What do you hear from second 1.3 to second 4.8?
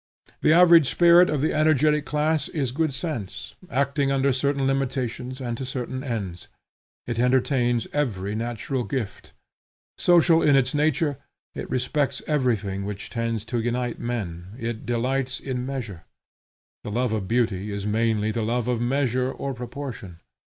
the energetic class is good sense, acting under certain